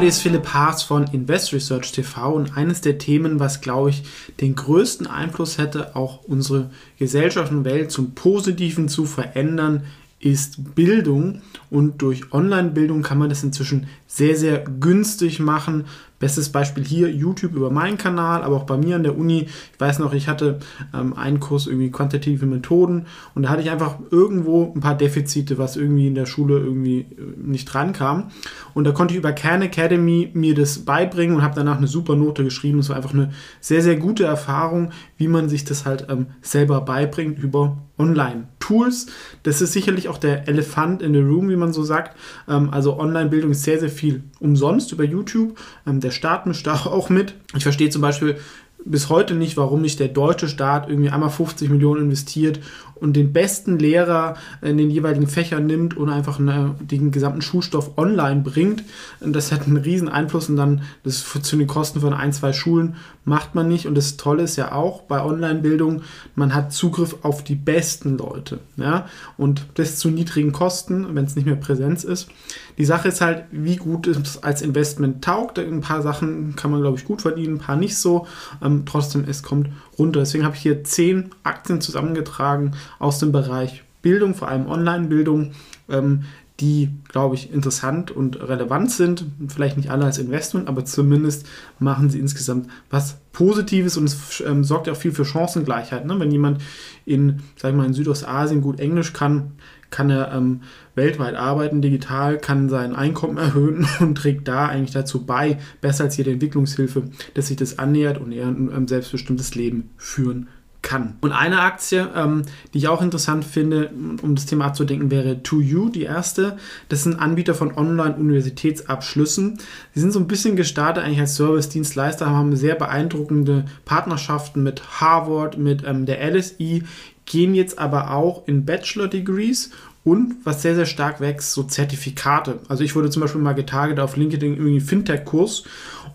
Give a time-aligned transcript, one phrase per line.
[0.00, 4.02] Hallo, ist Philipp Haas von Invest Research TV und eines der Themen, was glaube ich
[4.40, 9.82] den größten Einfluss hätte, auch unsere Gesellschaft und Welt zum Positiven zu verändern,
[10.18, 15.84] ist Bildung und durch Online-Bildung kann man das inzwischen sehr, sehr günstig machen.
[16.20, 19.48] Bestes Beispiel hier YouTube über meinen Kanal, aber auch bei mir an der Uni.
[19.72, 20.58] Ich weiß noch, ich hatte
[20.92, 25.56] ähm, einen Kurs irgendwie quantitative Methoden und da hatte ich einfach irgendwo ein paar Defizite,
[25.56, 27.06] was irgendwie in der Schule irgendwie äh,
[27.42, 28.30] nicht dran kam.
[28.74, 32.16] Und da konnte ich über Khan Academy mir das beibringen und habe danach eine super
[32.16, 32.80] Note geschrieben.
[32.80, 36.82] Es war einfach eine sehr, sehr gute Erfahrung, wie man sich das halt ähm, selber
[36.82, 39.06] beibringt über Online-Tools.
[39.42, 42.14] Das ist sicherlich auch der Elefant in the Room, wie man so sagt.
[42.46, 45.58] Ähm, also Online-Bildung ist sehr, sehr viel umsonst über YouTube.
[45.86, 47.34] Ähm, der Staat mischt da auch mit.
[47.54, 48.38] Ich verstehe zum Beispiel
[48.84, 52.60] bis heute nicht, warum nicht der deutsche Staat irgendwie einmal 50 Millionen investiert
[53.00, 58.42] und den besten Lehrer in den jeweiligen Fächern nimmt und einfach den gesamten Schulstoff online
[58.42, 58.84] bringt.
[59.20, 62.96] Das hat einen riesen Einfluss und dann das zu den Kosten von ein, zwei Schulen
[63.24, 63.86] macht man nicht.
[63.86, 66.02] Und das Tolle ist ja auch bei Online-Bildung,
[66.34, 68.60] man hat Zugriff auf die besten Leute.
[68.76, 69.06] Ja?
[69.36, 72.28] Und das zu niedrigen Kosten, wenn es nicht mehr Präsenz ist.
[72.76, 75.58] Die Sache ist halt, wie gut es als Investment taugt.
[75.58, 78.26] Ein paar Sachen kann man, glaube ich, gut verdienen, ein paar nicht so.
[78.70, 79.68] Ähm, trotzdem, es kommt
[79.98, 80.20] runter.
[80.20, 85.52] Deswegen habe ich hier zehn Aktien zusammengetragen aus dem Bereich Bildung, vor allem Online-Bildung,
[85.88, 86.22] ähm,
[86.60, 89.24] die, glaube ich, interessant und relevant sind.
[89.48, 91.46] Vielleicht nicht alle als Investment, aber zumindest
[91.78, 96.04] machen sie insgesamt was Positives und es ähm, sorgt ja auch viel für Chancengleichheit.
[96.04, 96.18] Ne?
[96.20, 96.60] Wenn jemand
[97.06, 99.52] in, sag ich mal, in Südostasien gut Englisch kann,
[99.90, 100.62] kann er ähm,
[100.94, 106.16] weltweit arbeiten, digital, kann sein Einkommen erhöhen und trägt da eigentlich dazu bei, besser als
[106.16, 110.48] jede Entwicklungshilfe, dass sich das annähert und er ein ähm, selbstbestimmtes Leben führen
[110.82, 111.16] kann.
[111.20, 112.42] Und eine Aktie, ähm,
[112.72, 113.90] die ich auch interessant finde,
[114.22, 116.56] um das Thema abzudenken, wäre 2U, die erste.
[116.88, 119.58] Das ein Anbieter von Online-Universitätsabschlüssen.
[119.94, 125.58] Sie sind so ein bisschen gestartet eigentlich als Service-Dienstleister, haben sehr beeindruckende Partnerschaften mit Harvard,
[125.58, 126.84] mit ähm, der LSI,
[127.30, 129.70] gehen jetzt aber auch in Bachelor-Degrees
[130.02, 132.58] und was sehr, sehr stark wächst, so Zertifikate.
[132.68, 135.62] Also ich wurde zum Beispiel mal getarget auf LinkedIn irgendwie Fintech-Kurs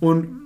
[0.01, 0.44] und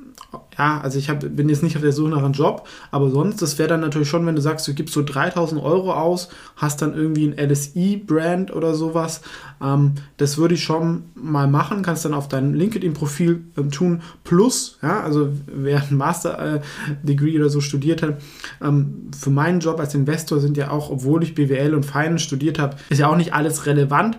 [0.59, 3.41] ja, also ich hab, bin jetzt nicht auf der Suche nach einem Job, aber sonst,
[3.41, 6.27] das wäre dann natürlich schon, wenn du sagst, du gibst so 3000 Euro aus,
[6.57, 9.21] hast dann irgendwie ein LSI-Brand oder sowas.
[9.61, 14.01] Ähm, das würde ich schon mal machen, kannst dann auf dein LinkedIn-Profil ähm, tun.
[14.25, 18.17] Plus, ja, also wer ein Master-Degree oder so studiert hat,
[18.61, 22.59] ähm, für meinen Job als Investor sind ja auch, obwohl ich BWL und Finance studiert
[22.59, 24.17] habe, ist ja auch nicht alles relevant.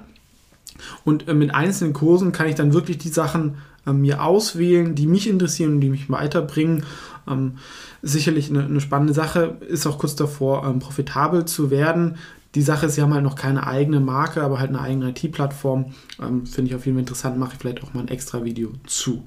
[1.05, 5.07] Und äh, mit einzelnen Kursen kann ich dann wirklich die Sachen äh, mir auswählen, die
[5.07, 6.85] mich interessieren und die mich weiterbringen.
[7.29, 7.59] Ähm,
[8.03, 12.17] sicherlich eine, eine, spannende Sache, ist auch kurz davor, ähm, profitabel zu werden.
[12.57, 15.93] Die Sache ist, sie haben halt noch keine eigene Marke, aber halt eine eigene IT-Plattform.
[16.21, 18.73] Ähm, Finde ich auf jeden Fall interessant, mache ich vielleicht auch mal ein extra Video
[18.87, 19.25] zu.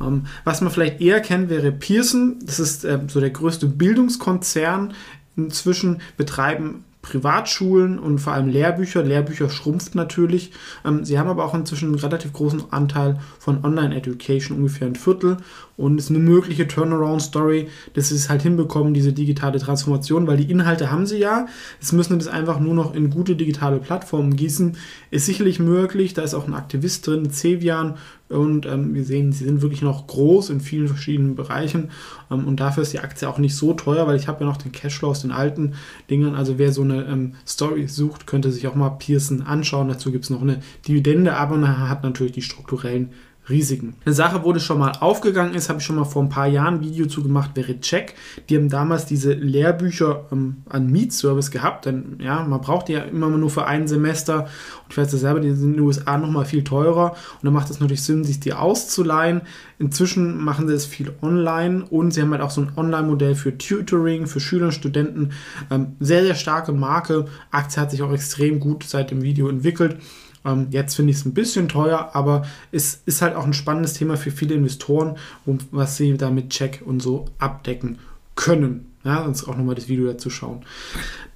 [0.00, 2.36] Ähm, was man vielleicht eher kennt, wäre Pearson.
[2.44, 4.92] Das ist äh, so der größte Bildungskonzern.
[5.36, 9.02] Inzwischen betreiben Privatschulen und vor allem Lehrbücher.
[9.02, 10.52] Lehrbücher schrumpft natürlich.
[10.84, 15.36] Ähm, sie haben aber auch inzwischen einen relativ großen Anteil von Online-Education, ungefähr ein Viertel.
[15.76, 20.38] Und es ist eine mögliche Turnaround-Story, dass sie es halt hinbekommen, diese digitale Transformation, weil
[20.38, 21.46] die Inhalte haben sie ja.
[21.80, 24.76] Jetzt müssen sie das einfach nur noch in gute digitale Plattformen gießen.
[25.12, 26.14] Ist sicherlich möglich.
[26.14, 27.96] Da ist auch ein Aktivist drin, Cevian.
[28.28, 31.90] Und ähm, wir sehen, sie sind wirklich noch groß in vielen verschiedenen Bereichen.
[32.30, 34.58] Ähm, und dafür ist die Aktie auch nicht so teuer, weil ich habe ja noch
[34.58, 35.74] den Cashflow aus den alten
[36.10, 36.34] Dingen.
[36.34, 39.88] Also wer so eine ähm, Story sucht, könnte sich auch mal Pearson anschauen.
[39.88, 43.10] Dazu gibt es noch eine Dividende, aber man hat natürlich die strukturellen
[43.48, 43.94] Risiken.
[44.04, 46.46] Eine Sache, wo das schon mal aufgegangen ist, habe ich schon mal vor ein paar
[46.46, 48.14] Jahren ein Video zu gemacht, wäre Check.
[48.48, 53.00] Die haben damals diese Lehrbücher ähm, an Mietservice gehabt, denn ja, man braucht die ja
[53.00, 54.44] immer nur für ein Semester.
[54.44, 57.12] Und ich weiß ja selber, die sind in den USA nochmal viel teurer.
[57.12, 59.42] Und dann macht es natürlich Sinn, sich die auszuleihen.
[59.78, 63.56] Inzwischen machen sie es viel online und sie haben halt auch so ein Online-Modell für
[63.56, 65.30] Tutoring, für Schüler und Studenten.
[65.70, 67.26] Ähm, sehr, sehr starke Marke.
[67.50, 69.98] Aktie hat sich auch extrem gut seit dem Video entwickelt.
[70.44, 73.94] Ähm, jetzt finde ich es ein bisschen teuer, aber es ist halt auch ein spannendes
[73.94, 77.98] Thema für viele Investoren, um, was sie da mit Check und so abdecken
[78.34, 78.86] können.
[79.04, 80.64] Ja, uns auch nochmal das Video dazu schauen.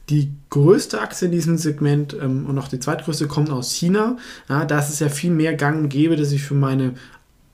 [0.08, 4.16] Die größte Aktie in diesem Segment ähm, und auch die zweitgrößte kommt aus China.
[4.48, 6.94] Ja, da ist es ja viel mehr gang gäbe, dass ich für meine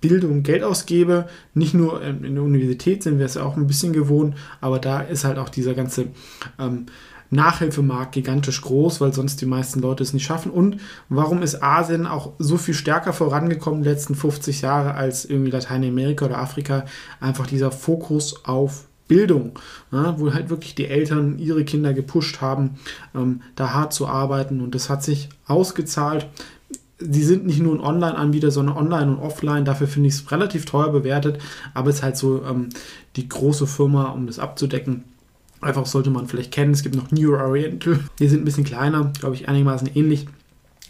[0.00, 1.28] Bildung Geld ausgebe.
[1.54, 5.24] Nicht nur in der Universität sind wir es auch ein bisschen gewohnt, aber da ist
[5.24, 6.08] halt auch dieser ganze
[6.58, 6.86] ähm,
[7.30, 10.50] Nachhilfemarkt gigantisch groß, weil sonst die meisten Leute es nicht schaffen.
[10.50, 10.78] Und
[11.08, 16.26] warum ist Asien auch so viel stärker vorangekommen den letzten 50 Jahre als irgendwie Lateinamerika
[16.26, 16.84] oder Afrika?
[17.20, 19.58] Einfach dieser Fokus auf Bildung,
[19.90, 22.78] ja, wo halt wirklich die Eltern ihre Kinder gepusht haben,
[23.14, 26.26] ähm, da hart zu arbeiten und das hat sich ausgezahlt.
[27.00, 29.64] Die sind nicht nur ein Online-Anbieter, sondern online und offline.
[29.64, 31.40] Dafür finde ich es relativ teuer bewertet,
[31.74, 32.70] aber es ist halt so ähm,
[33.16, 35.04] die große Firma, um das abzudecken.
[35.60, 36.72] Einfach sollte man vielleicht kennen.
[36.72, 38.00] Es gibt noch New Oriental.
[38.18, 40.26] Die sind ein bisschen kleiner, glaube ich, einigermaßen ähnlich.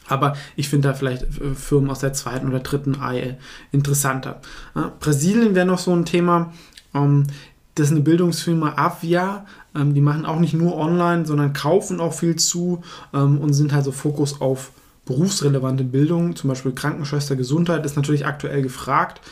[0.08, 3.36] Aber ich finde da vielleicht äh, Firmen aus der zweiten oder dritten Reihe
[3.72, 4.40] interessanter.
[4.74, 6.52] Ja, Brasilien wäre noch so ein Thema.
[6.94, 7.26] Ähm,
[7.74, 9.46] das ist eine Bildungsfirma Avia.
[9.74, 12.82] Ähm, die machen auch nicht nur online, sondern kaufen auch viel zu
[13.14, 14.72] ähm, und sind halt so Fokus auf
[15.08, 19.22] berufsrelevante Bildung, zum Beispiel Krankenschwester, Gesundheit ist natürlich aktuell gefragt.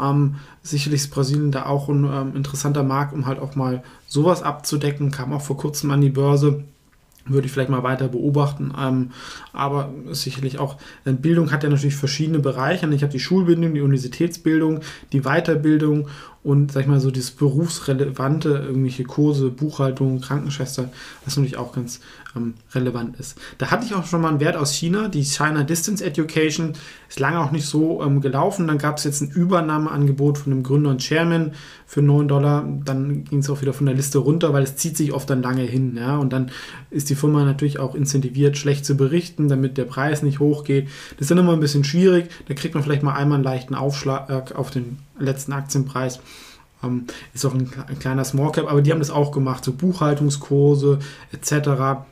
[0.00, 4.42] Ähm, sicherlich ist Brasilien da auch ein ähm, interessanter Markt, um halt auch mal sowas
[4.42, 5.10] abzudecken.
[5.10, 6.64] Kam auch vor kurzem an die Börse
[7.28, 8.72] würde ich vielleicht mal weiter beobachten.
[8.78, 9.10] Ähm,
[9.52, 12.86] aber sicherlich auch, äh, Bildung hat ja natürlich verschiedene Bereiche.
[12.94, 14.80] Ich habe die Schulbildung, die Universitätsbildung,
[15.12, 16.08] die Weiterbildung
[16.46, 20.90] und, sag ich mal, so dieses berufsrelevante, irgendwelche Kurse, Buchhaltung, Krankenschwester,
[21.24, 21.98] was natürlich auch ganz
[22.36, 23.36] ähm, relevant ist.
[23.58, 26.74] Da hatte ich auch schon mal einen Wert aus China, die China Distance Education,
[27.08, 28.68] ist lange auch nicht so ähm, gelaufen.
[28.68, 31.50] Dann gab es jetzt ein Übernahmeangebot von dem Gründer und Chairman
[31.84, 32.64] für 9 Dollar.
[32.84, 35.42] Dann ging es auch wieder von der Liste runter, weil es zieht sich oft dann
[35.42, 35.96] lange hin.
[35.96, 36.16] Ja?
[36.16, 36.52] Und dann
[36.90, 40.86] ist die Firma natürlich auch incentiviert, schlecht zu berichten, damit der Preis nicht hochgeht.
[41.16, 42.30] Das ist dann immer ein bisschen schwierig.
[42.46, 46.20] Da kriegt man vielleicht mal einmal einen leichten Aufschlag auf den letzten Aktienpreis.
[46.82, 49.72] Ähm, ist auch ein, ein kleiner Small Cap, aber die haben das auch gemacht, so
[49.72, 50.98] Buchhaltungskurse
[51.32, 52.04] etc.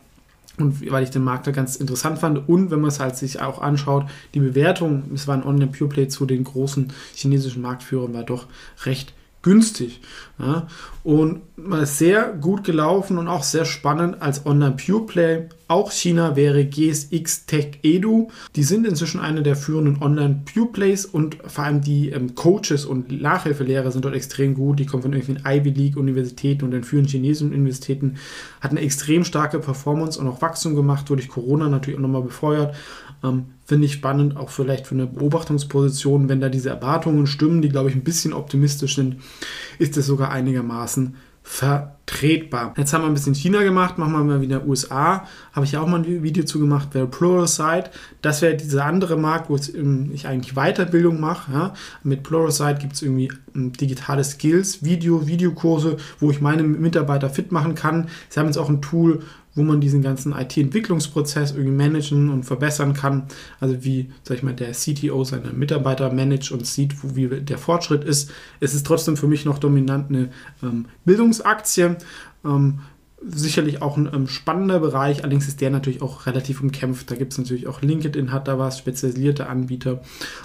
[0.59, 3.41] Und weil ich den Markt da ganz interessant fand und wenn man es halt sich
[3.41, 8.15] auch anschaut, die Bewertung, es war ein Online Pure Play zu den großen chinesischen Marktführern,
[8.15, 8.47] war doch
[8.85, 9.13] recht
[9.45, 10.01] günstig.
[10.39, 10.67] Ja.
[11.05, 11.43] Und
[11.83, 15.49] sehr gut gelaufen und auch sehr spannend als Online Pure Play.
[15.69, 18.29] Auch China wäre GSX Tech Edu.
[18.57, 22.87] Die sind inzwischen eine der führenden Online Pure Plays und vor allem die ähm, Coaches
[22.87, 24.79] und Nachhilfelehrer sind dort extrem gut.
[24.79, 28.17] Die kommen von irgendwelchen Ivy League Universitäten und den führenden chinesischen Universitäten.
[28.63, 32.75] Hatten eine extrem starke Performance und auch Wachstum gemacht, durch Corona natürlich auch nochmal befeuert.
[33.25, 37.71] Ähm, Finde ich spannend, auch vielleicht für eine Beobachtungsposition, wenn da diese Erwartungen stimmen, die
[37.71, 39.17] glaube ich ein bisschen optimistisch sind,
[39.79, 41.17] ist es sogar einigermaßen
[42.07, 42.75] vertretbar.
[42.77, 45.27] Jetzt haben wir ein bisschen China gemacht, machen wir mal wieder USA.
[45.53, 47.91] Habe ich ja auch mal ein Video zu gemacht, wäre Pluralsight.
[48.23, 51.53] Das wäre dieser andere Markt, wo ich eigentlich Weiterbildung mache.
[51.53, 51.75] Ja.
[52.03, 57.75] Mit Pluralsight gibt es irgendwie digitale Skills, Video, Videokurse, wo ich meine Mitarbeiter fit machen
[57.75, 58.09] kann.
[58.29, 59.23] Sie haben jetzt auch ein Tool,
[59.55, 63.25] wo man diesen ganzen IT-Entwicklungsprozess irgendwie managen und verbessern kann.
[63.61, 68.05] Also wie, sag ich mal, der CTO seine Mitarbeiter managt und sieht, wie der Fortschritt
[68.05, 68.31] ist.
[68.61, 70.31] Es ist trotzdem für mich noch dominant eine
[70.63, 71.94] ähm, Bildungsaktie.
[72.45, 72.81] Ähm,
[73.27, 77.11] sicherlich auch ein ähm, spannender Bereich, allerdings ist der natürlich auch relativ umkämpft.
[77.11, 80.03] Da gibt es natürlich auch LinkedIn hat da was, spezialisierte Anbieter,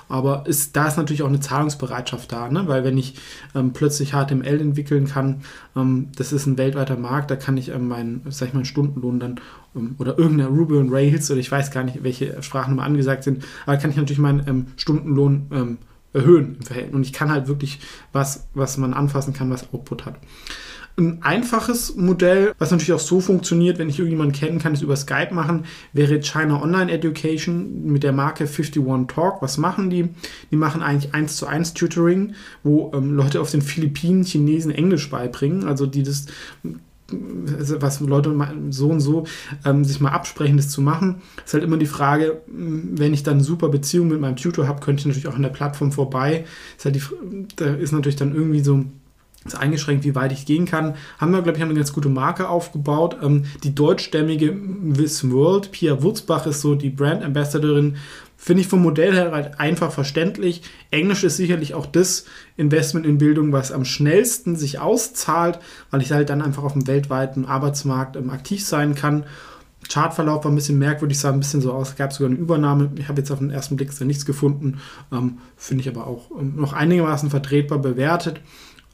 [0.07, 2.67] aber ist, da ist natürlich auch eine Zahlungsbereitschaft da, ne?
[2.67, 3.15] weil wenn ich
[3.55, 5.41] ähm, plötzlich HTML entwickeln kann,
[5.75, 9.19] ähm, das ist ein weltweiter Markt, da kann ich ähm, meinen, sag ich mal, Stundenlohn
[9.19, 9.39] dann
[9.75, 13.23] ähm, oder irgendeine Ruby und Rails oder ich weiß gar nicht, welche Sprachen immer angesagt
[13.23, 15.77] sind, aber kann ich natürlich meinen ähm, Stundenlohn
[16.11, 17.79] erhöhen im Verhältnis und ich kann halt wirklich
[18.13, 20.15] was, was man anfassen kann, was Output hat.
[20.99, 24.97] Ein einfaches Modell, was natürlich auch so funktioniert, wenn ich irgendjemanden kennen kann, es über
[24.97, 25.63] Skype machen,
[25.93, 29.41] wäre China Online Education mit der Marke 51 Talk.
[29.41, 30.09] Was machen die?
[30.51, 35.09] Die machen eigentlich 1 zu 1 Tutoring, wo ähm, Leute auf den Philippinen Chinesen Englisch
[35.09, 36.25] beibringen, also die das
[37.57, 38.35] also was Leute
[38.69, 39.25] so und so
[39.65, 43.35] ähm, sich mal absprechen, das zu machen, ist halt immer die Frage, wenn ich dann
[43.35, 46.45] eine super Beziehung mit meinem Tutor habe, könnte ich natürlich auch an der Plattform vorbei.
[46.77, 47.01] Ist halt die,
[47.55, 48.85] da ist natürlich dann irgendwie so
[49.53, 50.95] ist eingeschränkt, wie weit ich gehen kann.
[51.17, 53.17] Haben wir, glaube ich, haben eine ganz gute Marke aufgebaut.
[53.21, 57.97] Ähm, die deutschstämmige Wiss World, Pia Wurzbach ist so die Brand Ambassadorin.
[58.41, 60.61] Finde ich vom Modell her halt einfach verständlich.
[60.91, 62.23] Englisch ist sicherlich auch das
[62.55, 65.59] Investment in Bildung, was am schnellsten sich auszahlt,
[65.91, 69.25] weil ich halt dann einfach auf dem weltweiten Arbeitsmarkt ähm, aktiv sein kann.
[69.87, 72.91] Chartverlauf war ein bisschen merkwürdig, sah ein bisschen so aus, gab sogar eine Übernahme.
[72.97, 74.79] Ich habe jetzt auf den ersten Blick nichts gefunden,
[75.11, 78.41] ähm, finde ich aber auch ähm, noch einigermaßen vertretbar bewertet.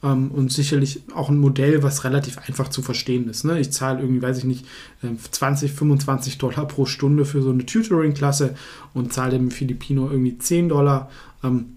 [0.06, 3.44] Ähm, und sicherlich auch ein Modell, was relativ einfach zu verstehen ist.
[3.44, 3.58] Ne?
[3.58, 4.64] Ich zahle irgendwie, weiß ich nicht,
[5.02, 8.54] 20, ähm, 25 Dollar pro Stunde für so eine Tutoring-Klasse
[8.94, 11.10] und zahle dem Filipino irgendwie 10 Dollar.
[11.42, 11.76] Ähm,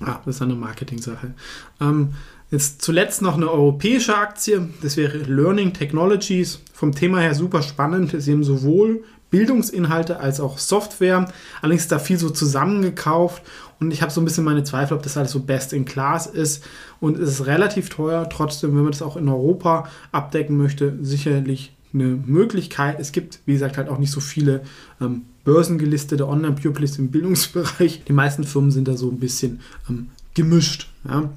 [0.00, 1.34] ah, das ist eine Marketing-Sache.
[1.80, 2.10] Ähm,
[2.50, 6.60] Jetzt zuletzt noch eine europäische Aktie, das wäre Learning Technologies.
[6.72, 8.14] Vom Thema her super spannend.
[8.16, 11.30] Sie haben sowohl Bildungsinhalte als auch Software.
[11.60, 13.42] Allerdings ist da viel so zusammengekauft
[13.80, 16.26] und ich habe so ein bisschen meine Zweifel, ob das alles so best in class
[16.26, 16.64] ist.
[17.00, 18.26] Und es ist relativ teuer.
[18.30, 22.98] Trotzdem, wenn man das auch in Europa abdecken möchte, sicherlich eine Möglichkeit.
[22.98, 24.62] Es gibt, wie gesagt, halt auch nicht so viele
[25.02, 28.04] ähm, börsengelistete Online-Pupils im Bildungsbereich.
[28.08, 30.88] Die meisten Firmen sind da so ein bisschen ähm, gemischt.
[31.06, 31.30] Ja.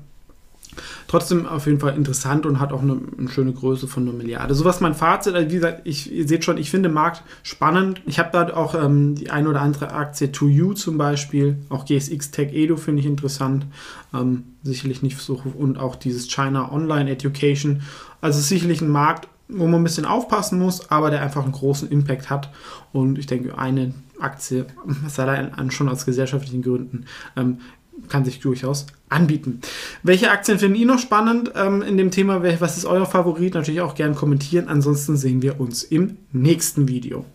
[1.07, 4.55] Trotzdem auf jeden Fall interessant und hat auch eine, eine, schöne Größe von einer Milliarde.
[4.55, 8.01] So was mein Fazit, also wie gesagt, ich, ihr seht schon, ich finde Markt spannend.
[8.05, 12.31] Ich habe da auch ähm, die ein oder andere Aktie 2U zum Beispiel, auch GSX
[12.31, 13.65] Tech Edu finde ich interessant.
[14.13, 17.81] Ähm, sicherlich nicht so und auch dieses China Online Education.
[18.21, 21.89] Also sicherlich ein Markt, wo man ein bisschen aufpassen muss, aber der einfach einen großen
[21.89, 22.49] Impact hat.
[22.93, 24.65] Und ich denke, eine Aktie,
[25.07, 27.59] sei allein schon aus gesellschaftlichen Gründen, ähm,
[28.09, 29.61] kann sich durchaus anbieten.
[30.03, 32.43] Welche Aktien finden ihr noch spannend ähm, in dem Thema?
[32.59, 33.53] Was ist euer Favorit?
[33.53, 34.67] Natürlich auch gerne kommentieren.
[34.67, 37.25] Ansonsten sehen wir uns im nächsten Video.